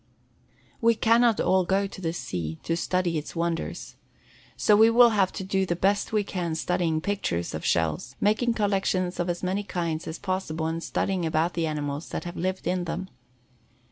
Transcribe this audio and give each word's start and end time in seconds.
We 0.81 0.95
can 0.95 1.21
not 1.21 1.39
all 1.39 1.63
go 1.63 1.85
to 1.85 2.01
the 2.01 2.11
sea 2.11 2.57
to 2.63 2.75
study 2.75 3.19
its 3.19 3.35
wonders. 3.35 3.97
So 4.57 4.75
we 4.75 4.89
will 4.89 5.11
have 5.11 5.31
to 5.33 5.43
do 5.43 5.63
the 5.63 5.75
best 5.75 6.11
we 6.11 6.23
can 6.23 6.55
studying 6.55 7.01
pictures 7.01 7.53
of 7.53 7.63
shells, 7.63 8.15
making 8.19 8.55
collections 8.55 9.19
of 9.19 9.29
as 9.29 9.43
many 9.43 9.61
kinds 9.63 10.07
as 10.07 10.17
possible 10.17 10.65
and 10.65 10.81
studying 10.81 11.23
about 11.23 11.53
the 11.53 11.67
animals 11.67 12.09
that 12.09 12.23
have 12.23 12.35
lived 12.35 12.65
in 12.65 12.85
them. 12.85 13.09